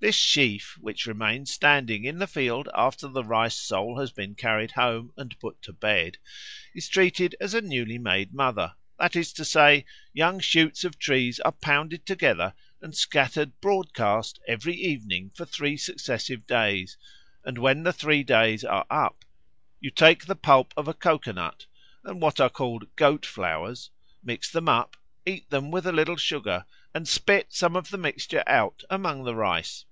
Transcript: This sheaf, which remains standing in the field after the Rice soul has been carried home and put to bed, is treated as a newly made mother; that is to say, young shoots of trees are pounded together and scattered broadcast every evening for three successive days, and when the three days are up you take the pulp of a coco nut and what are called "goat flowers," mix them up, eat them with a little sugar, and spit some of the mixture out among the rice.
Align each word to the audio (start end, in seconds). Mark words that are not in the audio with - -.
This 0.00 0.14
sheaf, 0.14 0.76
which 0.82 1.06
remains 1.06 1.50
standing 1.50 2.04
in 2.04 2.18
the 2.18 2.26
field 2.26 2.68
after 2.74 3.08
the 3.08 3.24
Rice 3.24 3.54
soul 3.56 3.98
has 4.00 4.10
been 4.10 4.34
carried 4.34 4.72
home 4.72 5.14
and 5.16 5.34
put 5.40 5.62
to 5.62 5.72
bed, 5.72 6.18
is 6.74 6.90
treated 6.90 7.34
as 7.40 7.54
a 7.54 7.62
newly 7.62 7.96
made 7.96 8.34
mother; 8.34 8.74
that 8.98 9.16
is 9.16 9.32
to 9.32 9.46
say, 9.46 9.86
young 10.12 10.40
shoots 10.40 10.84
of 10.84 10.98
trees 10.98 11.40
are 11.40 11.52
pounded 11.52 12.04
together 12.04 12.52
and 12.82 12.94
scattered 12.94 13.58
broadcast 13.62 14.38
every 14.46 14.74
evening 14.74 15.30
for 15.34 15.46
three 15.46 15.78
successive 15.78 16.46
days, 16.46 16.98
and 17.42 17.56
when 17.56 17.82
the 17.82 17.90
three 17.94 18.22
days 18.22 18.62
are 18.62 18.84
up 18.90 19.24
you 19.80 19.88
take 19.90 20.26
the 20.26 20.36
pulp 20.36 20.74
of 20.76 20.86
a 20.86 20.92
coco 20.92 21.32
nut 21.32 21.64
and 22.04 22.20
what 22.20 22.38
are 22.38 22.50
called 22.50 22.94
"goat 22.96 23.24
flowers," 23.24 23.88
mix 24.22 24.50
them 24.50 24.68
up, 24.68 24.98
eat 25.24 25.48
them 25.48 25.70
with 25.70 25.86
a 25.86 25.92
little 25.92 26.16
sugar, 26.18 26.66
and 26.92 27.08
spit 27.08 27.46
some 27.54 27.74
of 27.74 27.88
the 27.88 27.96
mixture 27.96 28.44
out 28.46 28.84
among 28.90 29.24
the 29.24 29.34
rice. 29.34 29.86